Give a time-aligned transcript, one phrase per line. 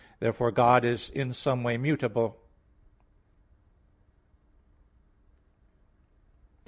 [0.19, 2.41] Therefore God is in some way mutable.